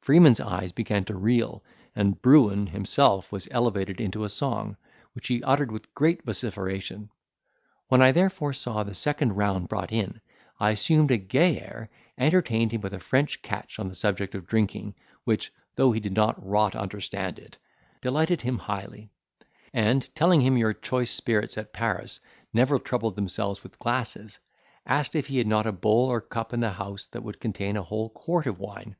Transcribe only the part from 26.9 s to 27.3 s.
that